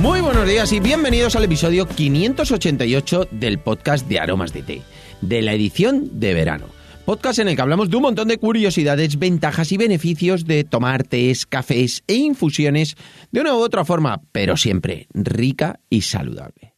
Muy 0.00 0.22
buenos 0.22 0.48
días 0.48 0.72
y 0.72 0.80
bienvenidos 0.80 1.36
al 1.36 1.44
episodio 1.44 1.86
588 1.86 3.28
del 3.32 3.58
podcast 3.58 4.08
de 4.08 4.18
Aromas 4.18 4.50
de 4.54 4.62
Té, 4.62 4.82
de 5.20 5.42
la 5.42 5.52
edición 5.52 6.18
de 6.18 6.32
verano. 6.32 6.64
Podcast 7.04 7.38
en 7.40 7.48
el 7.48 7.54
que 7.54 7.60
hablamos 7.60 7.90
de 7.90 7.96
un 7.96 8.04
montón 8.04 8.26
de 8.28 8.38
curiosidades, 8.38 9.18
ventajas 9.18 9.72
y 9.72 9.76
beneficios 9.76 10.46
de 10.46 10.64
tomar 10.64 11.02
tés, 11.02 11.44
cafés 11.44 12.02
e 12.06 12.14
infusiones 12.14 12.96
de 13.30 13.42
una 13.42 13.54
u 13.54 13.58
otra 13.58 13.84
forma, 13.84 14.22
pero 14.32 14.56
siempre 14.56 15.06
rica 15.12 15.80
y 15.90 16.00
saludable. 16.00 16.69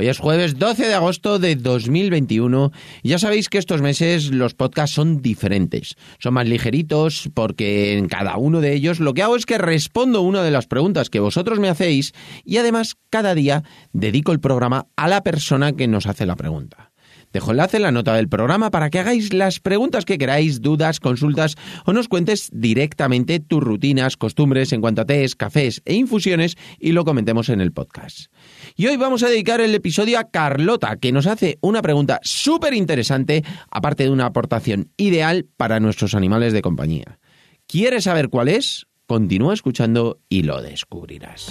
Hoy 0.00 0.06
es 0.06 0.20
jueves 0.20 0.60
12 0.60 0.86
de 0.86 0.94
agosto 0.94 1.40
de 1.40 1.56
2021 1.56 2.70
y 3.02 3.08
ya 3.08 3.18
sabéis 3.18 3.48
que 3.48 3.58
estos 3.58 3.82
meses 3.82 4.30
los 4.30 4.54
podcasts 4.54 4.94
son 4.94 5.22
diferentes. 5.22 5.96
Son 6.20 6.34
más 6.34 6.46
ligeritos 6.46 7.28
porque 7.34 7.98
en 7.98 8.06
cada 8.06 8.36
uno 8.36 8.60
de 8.60 8.74
ellos 8.74 9.00
lo 9.00 9.12
que 9.12 9.24
hago 9.24 9.34
es 9.34 9.44
que 9.44 9.58
respondo 9.58 10.20
una 10.20 10.44
de 10.44 10.52
las 10.52 10.68
preguntas 10.68 11.10
que 11.10 11.18
vosotros 11.18 11.58
me 11.58 11.68
hacéis 11.68 12.12
y 12.44 12.58
además 12.58 12.94
cada 13.10 13.34
día 13.34 13.64
dedico 13.92 14.30
el 14.30 14.38
programa 14.38 14.86
a 14.94 15.08
la 15.08 15.24
persona 15.24 15.72
que 15.72 15.88
nos 15.88 16.06
hace 16.06 16.26
la 16.26 16.36
pregunta. 16.36 16.92
Dejo 17.32 17.50
enlace 17.50 17.76
en 17.76 17.82
la 17.82 17.92
nota 17.92 18.14
del 18.14 18.28
programa 18.28 18.70
para 18.70 18.90
que 18.90 18.98
hagáis 18.98 19.32
las 19.32 19.60
preguntas 19.60 20.04
que 20.04 20.18
queráis, 20.18 20.60
dudas, 20.60 21.00
consultas 21.00 21.56
o 21.84 21.92
nos 21.92 22.08
cuentes 22.08 22.48
directamente 22.52 23.40
tus 23.40 23.62
rutinas, 23.62 24.16
costumbres 24.16 24.72
en 24.72 24.80
cuanto 24.80 25.02
a 25.02 25.04
tés, 25.04 25.36
cafés 25.36 25.82
e 25.84 25.94
infusiones 25.94 26.56
y 26.78 26.92
lo 26.92 27.04
comentemos 27.04 27.48
en 27.48 27.60
el 27.60 27.72
podcast. 27.72 28.32
Y 28.76 28.86
hoy 28.86 28.96
vamos 28.96 29.22
a 29.22 29.28
dedicar 29.28 29.60
el 29.60 29.74
episodio 29.74 30.18
a 30.18 30.30
Carlota, 30.30 30.96
que 30.96 31.12
nos 31.12 31.26
hace 31.26 31.58
una 31.60 31.82
pregunta 31.82 32.20
súper 32.22 32.74
interesante, 32.74 33.44
aparte 33.70 34.04
de 34.04 34.10
una 34.10 34.26
aportación 34.26 34.90
ideal 34.96 35.46
para 35.56 35.80
nuestros 35.80 36.14
animales 36.14 36.52
de 36.52 36.62
compañía. 36.62 37.18
¿Quieres 37.66 38.04
saber 38.04 38.28
cuál 38.30 38.48
es? 38.48 38.86
Continúa 39.06 39.54
escuchando 39.54 40.20
y 40.28 40.42
lo 40.42 40.62
descubrirás. 40.62 41.50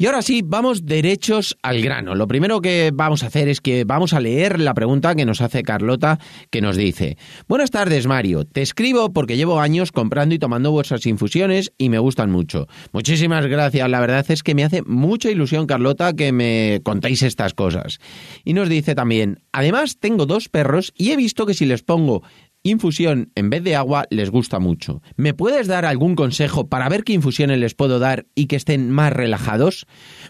Y 0.00 0.06
ahora 0.06 0.22
sí, 0.22 0.40
vamos 0.42 0.86
derechos 0.86 1.58
al 1.62 1.82
grano. 1.82 2.14
Lo 2.14 2.26
primero 2.26 2.62
que 2.62 2.90
vamos 2.90 3.22
a 3.22 3.26
hacer 3.26 3.48
es 3.48 3.60
que 3.60 3.84
vamos 3.84 4.14
a 4.14 4.20
leer 4.20 4.58
la 4.58 4.72
pregunta 4.72 5.14
que 5.14 5.26
nos 5.26 5.42
hace 5.42 5.62
Carlota, 5.62 6.18
que 6.48 6.62
nos 6.62 6.78
dice, 6.78 7.18
Buenas 7.48 7.70
tardes 7.70 8.06
Mario, 8.06 8.46
te 8.46 8.62
escribo 8.62 9.12
porque 9.12 9.36
llevo 9.36 9.60
años 9.60 9.92
comprando 9.92 10.34
y 10.34 10.38
tomando 10.38 10.70
vuestras 10.70 11.04
infusiones 11.04 11.74
y 11.76 11.90
me 11.90 11.98
gustan 11.98 12.30
mucho. 12.30 12.66
Muchísimas 12.92 13.44
gracias, 13.44 13.90
la 13.90 14.00
verdad 14.00 14.24
es 14.30 14.42
que 14.42 14.54
me 14.54 14.64
hace 14.64 14.80
mucha 14.86 15.30
ilusión 15.30 15.66
Carlota 15.66 16.14
que 16.14 16.32
me 16.32 16.80
contéis 16.82 17.22
estas 17.22 17.52
cosas. 17.52 17.98
Y 18.42 18.54
nos 18.54 18.70
dice 18.70 18.94
también, 18.94 19.40
además 19.52 19.98
tengo 20.00 20.24
dos 20.24 20.48
perros 20.48 20.94
y 20.96 21.10
he 21.10 21.16
visto 21.16 21.44
que 21.44 21.52
si 21.52 21.66
les 21.66 21.82
pongo 21.82 22.22
infusión 22.62 23.32
en 23.34 23.48
vez 23.48 23.64
de 23.64 23.74
agua 23.74 24.06
les 24.10 24.30
gusta 24.30 24.58
mucho. 24.58 25.02
¿Me 25.16 25.32
puedes 25.34 25.66
dar 25.66 25.84
algún 25.84 26.14
consejo 26.14 26.68
para 26.68 26.88
ver 26.88 27.04
qué 27.04 27.14
infusiones 27.14 27.58
les 27.58 27.74
puedo 27.74 27.98
dar 27.98 28.26
y 28.34 28.46
que 28.46 28.56
estén 28.56 28.90
más 28.90 29.12
relajados? 29.12 29.86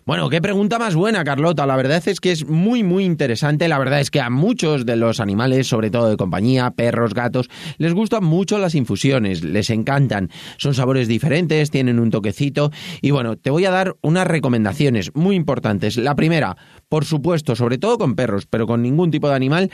Bueno, 0.06 0.28
qué 0.30 0.40
pregunta 0.40 0.78
más 0.78 0.94
buena, 0.94 1.24
Carlota. 1.24 1.66
La 1.66 1.76
verdad 1.76 2.06
es 2.06 2.20
que 2.20 2.30
es 2.30 2.46
muy, 2.46 2.82
muy 2.82 3.04
interesante. 3.04 3.68
La 3.68 3.78
verdad 3.78 4.00
es 4.00 4.10
que 4.10 4.20
a 4.20 4.30
muchos 4.30 4.86
de 4.86 4.96
los 4.96 5.18
animales, 5.18 5.66
sobre 5.66 5.90
todo 5.90 6.08
de 6.08 6.16
compañía, 6.16 6.70
perros, 6.70 7.14
gatos, 7.14 7.48
les 7.78 7.94
gustan 7.94 8.24
mucho 8.24 8.58
las 8.58 8.74
infusiones, 8.74 9.42
les 9.42 9.70
encantan. 9.70 10.30
Son 10.56 10.74
sabores 10.74 11.08
diferentes, 11.08 11.70
tienen 11.70 11.98
un 11.98 12.10
toquecito. 12.10 12.70
Y 13.02 13.10
bueno, 13.10 13.36
te 13.36 13.50
voy 13.50 13.64
a 13.64 13.70
dar 13.70 13.96
unas 14.02 14.26
recomendaciones 14.26 15.10
muy 15.14 15.34
importantes. 15.34 15.96
La 15.96 16.14
primera, 16.14 16.56
por 16.88 17.04
supuesto, 17.04 17.56
sobre 17.56 17.78
todo 17.78 17.98
con 17.98 18.14
perros, 18.14 18.46
pero 18.46 18.66
con 18.66 18.82
ningún 18.82 19.10
tipo 19.10 19.28
de 19.28 19.34
animal, 19.34 19.70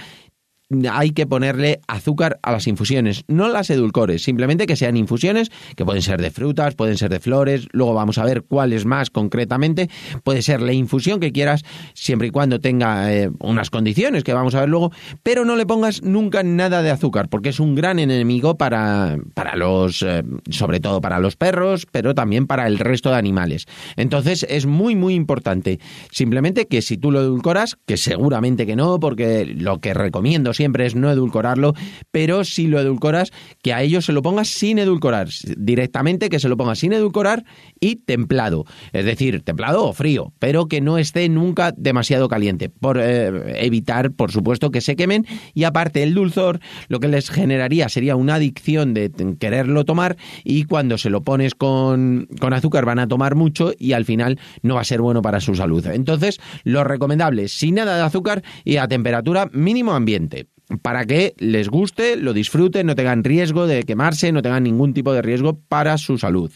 hay 0.91 1.11
que 1.11 1.27
ponerle 1.27 1.81
azúcar 1.87 2.39
a 2.43 2.53
las 2.53 2.67
infusiones, 2.67 3.25
no 3.29 3.49
las 3.49 3.71
edulcores, 3.71 4.23
simplemente 4.23 4.67
que 4.67 4.77
sean 4.77 4.97
infusiones 4.97 5.51
que 5.77 5.85
pueden 5.85 6.03
ser 6.03 6.21
de 6.21 6.31
frutas, 6.31 6.75
pueden 6.75 6.97
ser 6.97 7.11
de 7.11 7.21
flores, 7.21 7.69
luego 7.73 7.95
vamos 7.95 8.19
a 8.19 8.25
ver 8.25 8.43
cuáles 8.43 8.85
más 8.85 9.11
concretamente, 9.11 9.89
puede 10.25 10.43
ser 10.43 10.61
la 10.61 10.73
infusión 10.73 11.21
que 11.21 11.33
quieras, 11.33 11.65
siempre 11.95 12.29
y 12.29 12.31
cuando 12.31 12.61
tenga 12.61 13.13
eh, 13.13 13.31
unas 13.41 13.71
condiciones 13.71 14.25
que 14.25 14.33
vamos 14.33 14.55
a 14.55 14.61
ver 14.61 14.69
luego, 14.69 14.91
pero 15.23 15.45
no 15.45 15.57
le 15.57 15.67
pongas 15.67 16.03
nunca 16.03 16.43
nada 16.43 16.83
de 16.83 16.91
azúcar, 16.91 17.29
porque 17.29 17.51
es 17.51 17.61
un 17.61 17.75
gran 17.75 17.99
enemigo 17.99 18.57
para, 18.57 19.19
para 19.35 19.55
los, 19.55 20.03
eh, 20.03 20.25
sobre 20.51 20.81
todo 20.81 21.01
para 21.01 21.21
los 21.21 21.37
perros, 21.37 21.87
pero 21.91 22.15
también 22.15 22.47
para 22.47 22.67
el 22.67 22.79
resto 22.79 23.11
de 23.11 23.17
animales. 23.17 23.67
Entonces 23.97 24.45
es 24.49 24.67
muy, 24.67 24.97
muy 24.97 25.15
importante, 25.15 25.79
simplemente 26.11 26.67
que 26.67 26.83
si 26.83 26.97
tú 26.97 27.13
lo 27.13 27.21
edulcoras, 27.21 27.77
que 27.87 27.97
seguramente 27.97 28.67
que 28.67 28.75
no, 28.75 28.99
porque 28.99 29.47
lo 29.47 29.81
que 29.81 29.95
recomiendo 29.95 30.56
siempre 30.57 30.87
es 30.87 30.95
no 30.95 31.11
edulcorarlo, 31.11 31.75
pero 32.11 32.45
si 32.45 32.67
lo 32.67 32.81
edulcoras, 32.81 33.33
que 33.63 33.73
a 33.73 33.83
ellos 33.83 34.05
se 34.05 34.13
lo 34.13 34.23
pongas 34.23 34.49
sin 34.49 34.79
edulcorar, 34.79 35.29
directamente 35.57 36.29
que 36.29 36.41
se 36.41 36.49
lo 36.49 36.57
pongas 36.57 36.79
sin 36.79 36.93
edulcorar 36.93 37.45
y 37.81 37.97
templado, 37.97 38.65
es 38.93 39.05
decir, 39.05 39.43
templado 39.43 39.85
o 39.85 39.93
frío, 39.93 40.33
pero 40.39 40.67
que 40.67 40.81
no 40.81 40.99
esté 40.99 41.29
nunca 41.29 41.73
demasiado 41.77 42.29
caliente, 42.29 42.69
por 42.69 42.99
eh, 43.01 43.65
evitar, 43.65 44.13
por 44.13 44.33
supuesto, 44.33 44.71
que 44.71 44.81
se 44.81 44.97
quemen 44.97 45.27
y 45.55 45.65
aparte 45.65 46.03
el 46.03 46.15
dulzor 46.15 46.61
lo 46.89 47.01
que 47.01 47.09
les 47.09 47.31
generaría 47.31 47.89
sería 47.89 48.17
una 48.17 48.37
adicción 48.37 48.95
de 48.95 49.11
quererlo 49.39 49.85
tomar 49.85 50.17
y 50.45 50.65
cuando 50.65 50.99
se 50.99 51.11
lo 51.11 51.23
pones 51.23 51.55
con, 51.55 52.29
con 52.41 52.53
azúcar 52.53 52.85
van 52.85 52.99
a 52.99 53.09
tomar 53.09 53.35
mucho 53.35 53.73
y 53.79 53.93
al 53.93 54.05
final 54.05 54.39
no 54.63 54.77
va 54.77 54.81
a 54.81 54.85
ser 54.85 55.01
bueno 55.01 55.23
para 55.23 55.41
su 55.41 55.55
salud. 55.55 55.87
Entonces, 55.87 56.41
lo 56.65 56.85
recomendable, 56.85 57.49
sin 57.49 57.77
nada 57.77 57.97
de 57.97 58.03
azúcar 58.03 58.43
y 58.65 58.77
a 58.77 58.89
temperatura 58.89 59.49
mínimo 59.53 59.93
ambiente 59.93 60.46
para 60.83 61.05
que 61.07 61.35
les 61.39 61.69
guste, 61.69 62.17
lo 62.17 62.33
disfruten, 62.33 62.87
no 62.87 62.95
tengan 62.95 63.25
riesgo 63.25 63.67
de 63.67 63.85
quemarse, 63.85 64.33
no 64.33 64.43
tengan 64.43 64.65
ningún 64.65 64.95
tipo 64.95 65.13
de 65.13 65.23
riesgo 65.23 65.61
para 65.69 65.97
su 65.99 66.19
salud. 66.19 66.51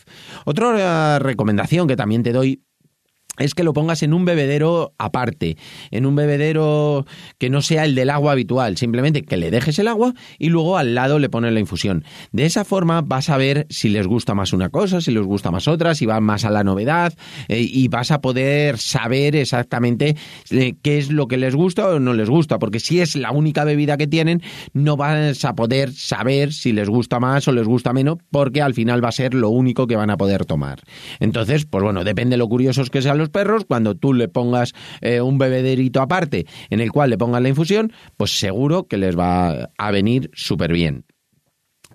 Otra 0.44 1.19
recomendación 1.19 1.87
que 1.87 1.97
también 1.97 2.22
te 2.22 2.32
doy 2.32 2.62
es 3.41 3.55
que 3.55 3.65
lo 3.65 3.73
pongas 3.73 4.03
en 4.03 4.12
un 4.15 4.25
bebedero 4.25 4.93
aparte, 4.99 5.56
en 5.91 6.06
un 6.06 6.15
bebedero 6.15 7.06
que 7.39 7.51
no 7.51 7.62
sea 7.62 7.84
el 7.84 7.95
del 7.95 8.11
agua 8.11 8.33
habitual, 8.33 8.77
simplemente 8.77 9.23
que 9.23 9.37
le 9.37 9.51
dejes 9.51 9.78
el 9.78 9.89
agua 9.89 10.15
y 10.39 10.51
luego 10.51 10.77
al 10.77 10.95
lado 10.95 11.19
le 11.19 11.28
pones 11.28 11.53
la 11.53 11.61
infusión. 11.61 12.05
De 12.33 12.45
esa 12.45 12.65
forma 12.65 13.01
vas 13.01 13.31
a 13.31 13.37
ver 13.37 13.67
si 13.71 13.89
les 13.89 14.06
gusta 14.06 14.34
más 14.34 14.53
una 14.53 14.69
cosa, 14.69 15.01
si 15.01 15.11
les 15.11 15.25
gusta 15.25 15.51
más 15.51 15.69
otra, 15.69 15.95
si 15.95 16.06
van 16.06 16.23
más 16.23 16.45
a 16.45 16.51
la 16.51 16.65
novedad 16.65 17.15
eh, 17.49 17.67
y 17.69 17.89
vas 17.89 18.11
a 18.11 18.21
poder 18.21 18.78
saber 18.78 19.37
exactamente 19.37 20.17
eh, 20.51 20.75
qué 20.83 20.99
es 20.99 21.11
lo 21.11 21.27
que 21.27 21.37
les 21.37 21.55
gusta 21.55 21.89
o 21.89 21.99
no 21.99 22.12
les 22.12 22.28
gusta, 22.28 22.59
porque 22.59 22.81
si 22.81 23.01
es 23.01 23.17
la 23.17 23.33
única 23.33 23.65
bebida 23.65 23.97
que 23.97 24.07
tienen, 24.07 24.43
no 24.72 24.97
vas 24.97 25.45
a 25.45 25.55
poder 25.55 25.93
saber 25.93 26.53
si 26.53 26.72
les 26.72 26.89
gusta 26.89 27.21
más 27.21 27.49
o 27.49 27.53
les 27.53 27.67
gusta 27.67 27.93
menos, 27.93 28.19
porque 28.31 28.62
al 28.62 28.75
final 28.75 29.03
va 29.03 29.09
a 29.09 29.12
ser 29.12 29.34
lo 29.34 29.49
único 29.49 29.87
que 29.87 29.97
van 29.97 30.11
a 30.11 30.17
poder 30.17 30.45
tomar. 30.45 30.81
Entonces, 31.21 31.65
pues 31.65 31.83
bueno, 31.83 32.05
depende 32.05 32.34
de 32.34 32.39
lo 32.39 32.49
curiosos 32.49 32.91
que 32.91 33.03
sean 33.03 33.19
los 33.19 33.29
perros, 33.30 33.64
cuando 33.66 33.94
tú 33.94 34.12
le 34.12 34.28
pongas 34.28 34.72
eh, 35.00 35.20
un 35.20 35.38
bebederito 35.38 36.00
aparte 36.00 36.46
en 36.71 36.80
el 36.80 36.92
cual 36.92 37.10
le 37.10 37.18
pongas 37.18 37.42
la 37.42 37.48
infusión, 37.48 37.92
pues 38.16 38.38
seguro 38.38 38.86
que 38.86 38.98
les 38.98 39.18
va 39.18 39.71
a 39.77 39.91
venir 39.91 40.30
súper 40.34 40.72
bien 40.72 41.04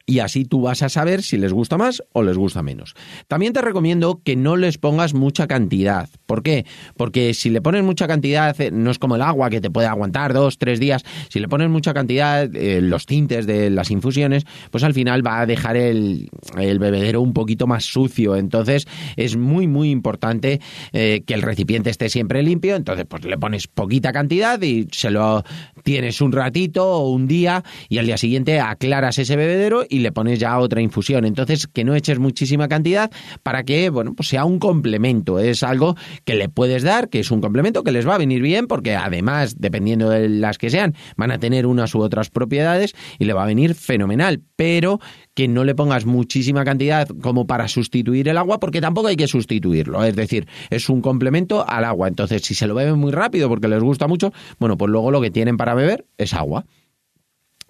y 0.05 0.19
así 0.19 0.45
tú 0.45 0.61
vas 0.61 0.83
a 0.83 0.89
saber 0.89 1.23
si 1.23 1.37
les 1.37 1.51
gusta 1.51 1.77
más 1.77 2.03
o 2.13 2.21
les 2.21 2.37
gusta 2.37 2.61
menos. 2.61 2.93
También 3.27 3.53
te 3.53 3.61
recomiendo 3.61 4.21
que 4.23 4.35
no 4.35 4.55
les 4.55 4.77
pongas 4.77 5.13
mucha 5.13 5.47
cantidad. 5.47 6.09
¿Por 6.25 6.43
qué? 6.43 6.65
Porque 6.95 7.33
si 7.33 7.49
le 7.49 7.61
pones 7.61 7.83
mucha 7.83 8.07
cantidad, 8.07 8.59
eh, 8.61 8.71
no 8.71 8.91
es 8.91 8.99
como 8.99 9.15
el 9.15 9.21
agua 9.21 9.49
que 9.49 9.61
te 9.61 9.71
puede 9.71 9.87
aguantar 9.87 10.33
dos, 10.33 10.57
tres 10.57 10.79
días. 10.79 11.03
Si 11.29 11.39
le 11.39 11.47
pones 11.47 11.69
mucha 11.69 11.93
cantidad, 11.93 12.53
eh, 12.55 12.81
los 12.81 13.05
tintes 13.05 13.47
de 13.47 13.69
las 13.69 13.89
infusiones, 13.89 14.45
pues 14.69 14.83
al 14.83 14.93
final 14.93 15.25
va 15.25 15.41
a 15.41 15.45
dejar 15.45 15.75
el, 15.75 16.29
bebedero 16.55 17.21
un 17.21 17.33
poquito 17.33 17.65
más 17.65 17.85
sucio. 17.85 18.35
Entonces 18.35 18.87
es 19.15 19.35
muy, 19.37 19.67
muy 19.67 19.89
importante 19.89 20.61
eh, 20.93 21.23
que 21.25 21.33
el 21.33 21.41
recipiente 21.41 21.89
esté 21.89 22.09
siempre 22.09 22.43
limpio. 22.43 22.75
Entonces, 22.75 23.05
pues 23.07 23.25
le 23.25 23.37
pones 23.37 23.67
poquita 23.67 24.13
cantidad 24.13 24.61
y 24.61 24.87
se 24.91 25.09
lo 25.09 25.43
tienes 25.85 26.19
un 26.19 26.31
ratito 26.31 26.83
o 26.83 27.09
un 27.11 27.27
día 27.27 27.63
y 27.89 27.99
al 27.99 28.07
día 28.07 28.17
siguiente 28.17 28.59
aclaras 28.59 29.19
ese 29.19 29.35
bebedero 29.35 29.85
y 29.87 29.99
le 29.99 30.11
pones 30.11 30.39
ya 30.39 30.57
otra 30.57 30.81
infusión. 30.81 31.25
Entonces, 31.25 31.67
que 31.67 31.83
no 31.83 31.93
eches 31.93 32.17
muchísima 32.17 32.67
cantidad 32.67 33.11
para 33.43 33.63
que, 33.63 33.89
bueno, 33.91 34.15
pues 34.15 34.29
sea 34.29 34.45
un 34.45 34.57
complemento. 34.57 35.37
Es 35.37 35.61
algo 35.61 35.95
que 36.25 36.33
le 36.33 36.49
puedes 36.49 36.81
dar, 36.81 37.07
que 37.09 37.19
es 37.19 37.29
un 37.29 37.39
complemento 37.39 37.83
que 37.83 37.91
les 37.91 38.07
va 38.07 38.15
a 38.15 38.17
venir 38.17 38.41
bien 38.41 38.65
porque 38.65 38.95
además, 38.95 39.57
dependiendo 39.59 40.09
de 40.09 40.27
las 40.27 40.57
que 40.57 40.71
sean, 40.71 40.95
van 41.17 41.29
a 41.29 41.37
tener 41.37 41.67
unas 41.67 41.93
u 41.93 42.01
otras 42.01 42.31
propiedades 42.31 42.95
y 43.19 43.25
le 43.25 43.33
va 43.33 43.43
a 43.43 43.47
venir 43.47 43.75
fenomenal. 43.75 44.41
Pero 44.55 44.99
que 45.35 45.47
no 45.47 45.63
le 45.63 45.75
pongas 45.75 46.05
muchísima 46.05 46.63
cantidad 46.65 47.07
como 47.21 47.45
para 47.45 47.67
sustituir 47.67 48.27
el 48.29 48.37
agua, 48.37 48.59
porque 48.59 48.81
tampoco 48.81 49.09
hay 49.09 49.17
que 49.17 49.27
sustituirlo. 49.27 50.03
Es 50.03 50.15
decir, 50.15 50.47
es 50.69 50.89
un 50.89 51.01
complemento 51.01 51.67
al 51.67 51.83
agua. 51.83 52.07
Entonces, 52.07 52.41
si 52.41 52.55
se 52.55 52.65
lo 52.65 52.73
beben 52.73 52.97
muy 52.97 53.11
rápido 53.11 53.49
porque 53.49 53.67
les 53.67 53.83
gusta 53.83 54.07
mucho, 54.07 54.33
bueno, 54.57 54.77
pues 54.77 54.89
luego 54.89 55.11
lo 55.11 55.21
que 55.21 55.29
tienen 55.29 55.57
para 55.57 55.75
beber 55.75 56.05
es 56.17 56.33
agua. 56.33 56.65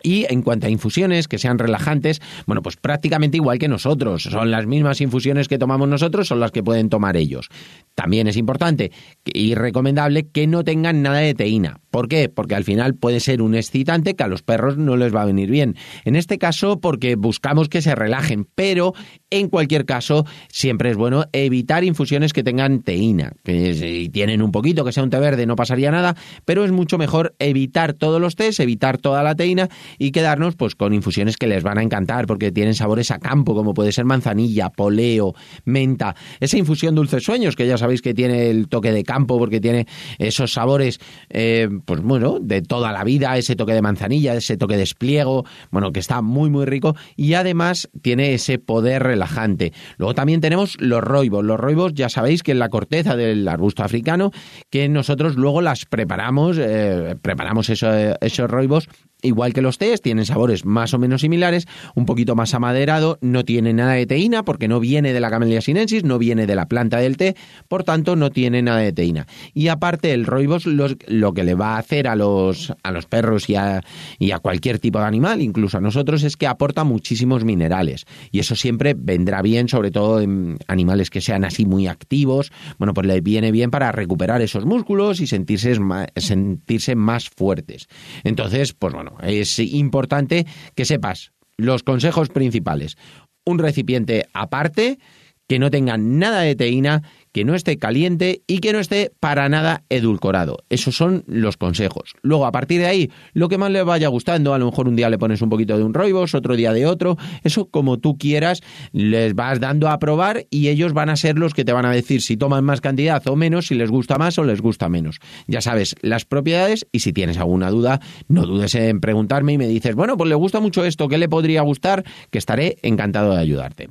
Y 0.04 0.32
en 0.32 0.44
cuanto 0.44 0.68
a 0.68 0.70
infusiones 0.70 1.28
que 1.28 1.40
sean 1.40 1.58
relajantes, 1.58 2.22
bueno, 2.46 2.62
pues 2.62 2.76
prácticamente 2.76 3.38
igual 3.38 3.58
que 3.58 3.68
nosotros. 3.68 4.22
Son 4.22 4.52
las 4.52 4.68
mismas 4.68 5.02
infusiones 5.02 5.48
que 5.48 5.58
tomamos 5.58 5.88
nosotros, 5.88 6.28
son 6.28 6.40
las 6.40 6.52
que 6.52 6.62
pueden 6.62 6.90
tomar 6.90 7.18
ellos. 7.18 7.50
También 7.96 8.28
es 8.28 8.38
importante 8.38 8.92
y 9.24 9.56
recomendable 9.56 10.28
que 10.28 10.46
no 10.46 10.64
tengan 10.64 11.02
nada 11.02 11.18
de 11.18 11.34
teína. 11.34 11.80
¿Por 11.96 12.10
qué? 12.10 12.28
Porque 12.28 12.56
al 12.56 12.66
final 12.66 12.96
puede 12.96 13.22
ser 13.22 13.42
un 13.42 13.56
excitante 13.56 14.16
que 14.16 14.24
a 14.26 14.28
los 14.28 14.44
perros 14.44 14.76
no 14.76 14.98
les 14.98 15.16
va 15.16 15.22
a 15.22 15.26
venir 15.26 15.50
bien. 15.50 15.78
En 16.04 16.18
este 16.18 16.38
caso, 16.38 16.82
porque 16.82 17.16
buscamos 17.16 17.70
que 17.70 17.82
se 17.82 17.96
relajen, 17.96 18.50
pero 18.54 18.94
en 19.30 19.48
cualquier 19.48 19.86
caso, 19.86 20.26
siempre 20.50 20.90
es 20.90 20.98
bueno 20.98 21.24
evitar 21.32 21.86
infusiones 21.86 22.34
que 22.34 22.44
tengan 22.44 22.82
teína. 22.82 23.32
Si 23.46 24.10
tienen 24.10 24.42
un 24.42 24.52
poquito, 24.52 24.84
que 24.84 24.92
sea 24.92 25.04
un 25.04 25.10
té 25.10 25.20
verde, 25.20 25.46
no 25.46 25.56
pasaría 25.56 25.90
nada, 25.90 26.18
pero 26.44 26.66
es 26.66 26.72
mucho 26.74 26.98
mejor 26.98 27.34
evitar 27.40 27.94
todos 27.94 28.20
los 28.20 28.36
tés, 28.36 28.60
evitar 28.60 28.98
toda 28.98 29.24
la 29.24 29.36
teína 29.36 29.70
y 29.98 30.12
quedarnos 30.12 30.58
pues 30.58 30.76
con 30.76 30.94
infusiones 30.94 31.38
que 31.38 31.48
les 31.48 31.64
van 31.64 31.78
a 31.78 31.82
encantar 31.82 32.26
porque 32.28 32.52
tienen 32.52 32.76
sabores 32.76 33.10
a 33.10 33.20
campo, 33.20 33.56
como 33.56 33.74
puede 33.74 33.94
ser 33.94 34.04
manzanilla, 34.04 34.70
poleo, 34.70 35.34
menta. 35.64 36.14
Esa 36.42 36.58
infusión 36.58 36.94
dulces 36.94 37.24
sueños, 37.24 37.56
que 37.56 37.66
ya 37.66 37.78
sabéis 37.78 38.02
que 38.02 38.14
tiene 38.14 38.50
el 38.50 38.68
toque 38.68 38.92
de 38.92 39.04
campo 39.04 39.40
porque 39.40 39.62
tiene 39.62 39.88
esos 40.20 40.52
sabores 40.52 41.00
eh, 41.30 41.70
pues 41.86 42.02
bueno, 42.02 42.40
de 42.42 42.62
toda 42.62 42.92
la 42.92 43.04
vida, 43.04 43.38
ese 43.38 43.56
toque 43.56 43.74
de 43.74 43.82
manzanilla, 43.82 44.34
ese 44.36 44.58
toque 44.58 44.78
de 44.78 44.84
espliego, 44.84 45.46
bueno, 45.72 45.92
que 45.92 46.00
está 46.00 46.22
muy, 46.22 46.50
muy 46.50 46.66
rico 46.66 46.96
y 47.16 47.34
además 47.36 47.90
tiene 48.02 48.34
ese 48.34 48.60
poder 48.60 49.04
relajante. 49.04 49.74
Luego 49.98 50.14
también 50.16 50.42
tenemos 50.42 50.80
los 50.80 51.02
roibos. 51.02 51.44
Los 51.44 51.60
roibos 51.60 51.94
ya 51.94 52.10
sabéis 52.10 52.44
que 52.44 52.52
es 52.52 52.58
la 52.58 52.70
corteza 52.70 53.16
del 53.16 53.48
arbusto 53.48 53.84
africano, 53.84 54.32
que 54.70 54.90
nosotros 54.90 55.36
luego 55.36 55.62
las 55.62 55.86
preparamos, 55.86 56.58
eh, 56.60 57.16
preparamos 57.22 57.70
esos 57.70 58.50
roibos 58.50 58.90
igual 59.26 59.54
que 59.54 59.62
los 59.62 59.78
tés, 59.78 60.02
tienen 60.02 60.26
sabores 60.26 60.66
más 60.66 60.94
o 60.94 61.00
menos 61.00 61.22
similares, 61.22 61.68
un 61.96 62.06
poquito 62.06 62.36
más 62.36 62.54
amaderado, 62.54 63.18
no 63.22 63.44
tiene 63.44 63.74
nada 63.74 63.94
de 63.94 64.06
teína 64.06 64.44
porque 64.44 64.68
no 64.68 64.80
viene 64.80 65.14
de 65.14 65.20
la 65.20 65.30
Camellia 65.30 65.62
sinensis, 65.62 66.04
no 66.04 66.18
viene 66.18 66.46
de 66.48 66.56
la 66.56 66.68
planta 66.68 66.98
del 66.98 67.18
té, 67.18 67.36
por 67.68 67.84
tanto 67.84 68.16
no 68.16 68.30
tiene 68.30 68.62
nada 68.62 68.80
de 68.80 68.94
teína. 68.94 69.28
Y 69.54 69.68
aparte 69.68 70.14
el 70.14 70.26
roibos 70.26 70.66
lo 70.66 71.34
que 71.34 71.44
le 71.44 71.56
va 71.56 71.76
a 71.76 71.80
hacer 71.80 72.08
a 72.08 72.16
los, 72.16 72.74
a 72.84 72.92
los 72.92 73.06
perros 73.06 73.50
y 73.50 73.56
a, 73.56 73.82
y 74.20 74.32
a 74.32 74.40
cualquier 74.40 74.80
tipo 74.80 75.00
de 75.00 75.06
animal, 75.06 75.42
incluso 75.42 75.78
a 75.78 75.82
nosotros, 75.82 76.24
es 76.24 76.38
que 76.38 76.48
aporta 76.48 76.84
muchísimos 76.84 77.44
minerales. 77.44 78.06
Y 78.32 78.40
eso 78.40 78.56
siempre 78.56 78.96
vendrá 78.98 79.42
bien, 79.42 79.68
sobre 79.68 79.92
todo 79.92 80.22
en 80.22 80.58
animales 80.68 81.10
que 81.10 81.22
sean 81.22 81.46
así 81.46 81.66
muy 81.66 81.88
activos, 81.88 82.52
bueno, 82.78 82.94
pues 82.94 83.08
le 83.08 83.22
viene 83.22 83.52
bien 83.52 83.72
para 83.72 83.92
recuperar 83.92 84.42
esos 84.42 84.66
músculos 84.66 85.20
y 85.20 85.28
sentirse, 85.28 85.78
sentirse 86.16 86.96
más 86.96 87.30
fuertes. 87.30 87.88
Entonces, 88.24 88.74
pues 88.74 88.94
bueno, 88.94 89.15
es 89.24 89.60
importante 89.60 90.46
que 90.76 90.86
sepas 90.86 91.32
los 91.58 91.84
consejos 91.84 92.30
principales. 92.30 92.98
Un 93.46 93.60
recipiente 93.60 94.26
aparte, 94.34 95.00
que 95.48 95.60
no 95.60 95.70
tenga 95.70 95.98
nada 95.98 96.42
de 96.42 96.56
teína, 96.56 97.04
que 97.36 97.44
no 97.44 97.54
esté 97.54 97.78
caliente 97.78 98.44
y 98.48 98.60
que 98.60 98.72
no 98.72 98.80
esté 98.80 99.12
para 99.20 99.50
nada 99.50 99.84
edulcorado. 99.90 100.60
Esos 100.70 100.96
son 100.96 101.26
los 101.28 101.58
consejos. 101.58 102.14
Luego, 102.22 102.46
a 102.46 102.52
partir 102.54 102.80
de 102.80 102.86
ahí, 102.86 103.12
lo 103.34 103.50
que 103.50 103.58
más 103.58 103.72
le 103.72 103.84
vaya 103.84 104.08
gustando, 104.08 104.54
a 104.54 104.58
lo 104.58 104.68
mejor 104.68 104.88
un 104.88 104.96
día 104.96 105.10
le 105.10 105.18
pones 105.18 105.42
un 105.42 105.50
poquito 105.50 105.78
de 105.78 105.84
un 105.84 105.94
roibos, 105.94 106.34
otro 106.34 106.56
día 106.56 106.72
de 106.72 106.86
otro, 106.86 107.18
eso 107.44 107.66
como 107.66 107.98
tú 107.98 108.18
quieras, 108.18 108.62
les 108.94 109.36
vas 109.36 109.60
dando 109.60 109.90
a 109.90 110.00
probar 110.00 110.46
y 110.50 110.70
ellos 110.70 110.94
van 110.94 111.10
a 111.10 111.18
ser 111.18 111.38
los 111.38 111.54
que 111.54 111.66
te 111.66 111.74
van 111.74 111.86
a 111.86 111.92
decir 111.92 112.22
si 112.22 112.38
toman 112.38 112.64
más 112.64 112.80
cantidad 112.80 113.22
o 113.28 113.36
menos, 113.36 113.68
si 113.68 113.76
les 113.76 113.92
gusta 113.92 114.18
más 114.18 114.40
o 114.40 114.46
les 114.46 114.62
gusta 114.62 114.88
menos. 114.88 115.20
Ya 115.46 115.60
sabes 115.60 115.98
las 116.00 116.24
propiedades 116.24 116.88
y 116.94 117.02
si 117.02 117.12
tienes 117.12 117.38
alguna 117.38 117.70
duda, 117.70 118.00
no 118.30 118.46
dudes 118.46 118.76
en 118.76 119.02
preguntarme 119.02 119.52
y 119.52 119.58
me 119.58 119.68
dices, 119.68 119.94
bueno, 119.94 120.16
pues 120.16 120.30
le 120.30 120.36
gusta 120.36 120.62
mucho 120.62 120.86
esto, 120.86 121.10
¿qué 121.10 121.18
le 121.18 121.28
podría 121.28 121.64
gustar? 121.64 122.06
Que 122.30 122.38
estaré 122.38 122.78
encantado 122.82 123.34
de 123.34 123.42
ayudarte. 123.42 123.90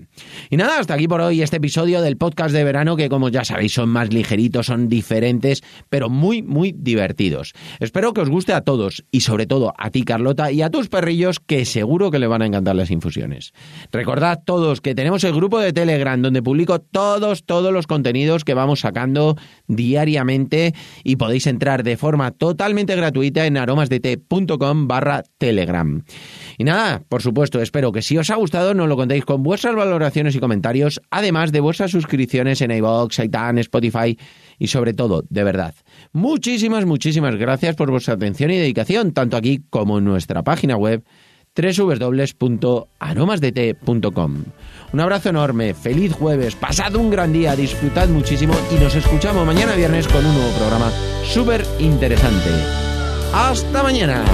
Y 0.49 0.57
nada, 0.57 0.79
hasta 0.79 0.95
aquí 0.95 1.09
por 1.09 1.21
hoy 1.21 1.43
este 1.43 1.59
episodio 1.59 2.01
del 2.01 2.17
podcast 2.17 2.55
de 2.55 2.65
verano 2.65 2.97
que 2.97 3.11
como 3.11 3.34
ya 3.35 3.45
sabéis, 3.45 3.75
son 3.75 3.89
más 3.89 4.15
ligeritos, 4.15 4.67
son 4.67 4.89
diferentes, 4.89 5.65
pero 5.91 6.09
muy, 6.09 6.43
muy 6.43 6.73
divertidos. 6.73 7.53
Espero 7.81 8.15
que 8.15 8.21
os 8.21 8.31
guste 8.31 8.53
a 8.53 8.61
todos 8.61 9.05
y 9.11 9.23
sobre 9.23 9.47
todo 9.47 9.75
a 9.77 9.91
ti, 9.91 10.05
Carlota, 10.05 10.53
y 10.53 10.63
a 10.63 10.71
tus 10.71 10.89
perrillos 10.89 11.41
que 11.41 11.65
seguro 11.65 12.13
que 12.13 12.21
le 12.21 12.29
van 12.29 12.43
a 12.43 12.47
encantar 12.47 12.77
las 12.77 12.93
infusiones. 12.93 13.53
Recordad 13.91 14.41
todos 14.45 14.81
que 14.81 14.95
tenemos 14.95 15.25
el 15.25 15.35
grupo 15.35 15.59
de 15.59 15.73
Telegram 15.73 16.23
donde 16.23 16.43
publico 16.43 16.79
todos, 16.79 17.45
todos 17.45 17.73
los 17.73 17.89
contenidos 17.89 18.45
que 18.45 18.55
vamos 18.55 18.81
sacando 18.81 19.37
diariamente 19.67 20.73
y 21.03 21.17
podéis 21.17 21.49
entrar 21.49 21.83
de 21.83 21.97
forma 21.97 22.31
totalmente 22.31 22.95
gratuita 22.95 23.47
en 23.47 23.57
aromasdt.com 23.57 24.87
barra 24.87 25.25
Telegram. 25.39 26.05
Y 26.57 26.63
nada, 26.63 27.03
por 27.09 27.21
supuesto, 27.21 27.61
espero 27.61 27.91
que 27.91 28.03
si 28.03 28.17
os 28.17 28.31
ha 28.31 28.37
gustado 28.37 28.75
nos 28.75 28.89
lo 28.89 28.97
contéis 28.97 29.25
con 29.25 29.43
vuestras 29.43 29.75
valoraciones 29.75 30.37
y 30.37 30.39
comentarios, 30.39 31.03
además 31.11 31.51
de 31.51 31.59
vuestras 31.59 31.91
suscripciones 31.91 32.61
en 32.61 32.71
iVoox, 32.71 33.19
iTunes, 33.25 33.63
Spotify 33.63 34.17
y 34.59 34.69
sobre 34.69 34.95
todo, 34.95 35.25
de 35.29 35.45
verdad, 35.45 35.75
muchísimas, 36.13 36.87
muchísimas 36.87 37.37
gracias 37.37 37.77
por 37.77 37.91
vuestra 37.91 38.15
atención 38.15 38.51
y 38.51 38.57
dedicación, 38.59 39.13
tanto 39.13 39.37
aquí 39.37 39.63
como 39.71 39.99
en 39.99 40.05
nuestra 40.05 40.43
página 40.43 40.77
web 40.77 41.05
www.aromasdt.com. 41.57 44.45
Un 44.93 45.01
abrazo 45.01 45.29
enorme, 45.29 45.75
feliz 45.75 46.13
jueves, 46.13 46.57
pasad 46.57 46.95
un 46.97 47.11
gran 47.11 47.33
día, 47.33 47.57
disfrutad 47.57 48.09
muchísimo 48.09 48.55
y 48.75 48.79
nos 48.83 48.95
escuchamos 48.95 49.47
mañana 49.47 49.75
viernes 49.75 50.09
con 50.09 50.27
un 50.27 50.35
nuevo 50.35 50.51
programa 50.57 50.91
súper 51.25 51.65
interesante. 51.79 52.51
¡Hasta 53.33 53.83
mañana! 53.83 54.25